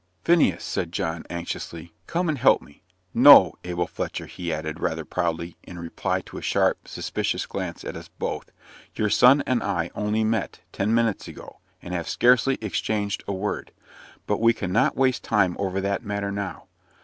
"Phineas," 0.23 0.63
said 0.63 0.91
John, 0.91 1.27
anxiously, 1.29 1.93
"come 2.07 2.27
and 2.27 2.39
help 2.39 2.59
me. 2.63 2.81
No, 3.13 3.53
Abel 3.63 3.85
Fletcher," 3.85 4.25
he 4.25 4.51
added, 4.51 4.79
rather 4.79 5.05
proudly, 5.05 5.57
in 5.61 5.77
reply 5.77 6.21
to 6.21 6.39
a 6.39 6.41
sharp, 6.41 6.87
suspicious 6.87 7.45
glance 7.45 7.83
at 7.85 7.95
us 7.95 8.07
both; 8.07 8.49
"your 8.95 9.11
son 9.11 9.43
and 9.45 9.61
I 9.61 9.91
only 9.93 10.23
met 10.23 10.61
ten 10.71 10.91
minutes 10.91 11.27
ago, 11.27 11.59
and 11.83 11.93
have 11.93 12.09
scarcely 12.09 12.57
exchanged 12.63 13.23
a 13.27 13.33
word. 13.33 13.73
But 14.25 14.41
we 14.41 14.53
cannot 14.53 14.97
waste 14.97 15.23
time 15.23 15.55
over 15.59 15.79
that 15.79 16.03
matter 16.03 16.31
now. 16.31 16.65